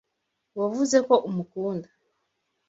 [0.59, 1.87] Wavuze ko umukunda.